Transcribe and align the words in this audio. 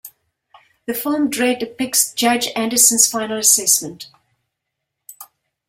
The 0.87 0.95
film 0.95 1.29
"Dredd" 1.29 1.59
depicts 1.59 2.11
Judge 2.15 2.47
Anderson's 2.55 3.05
final 3.07 3.37
assessment. 3.37 4.07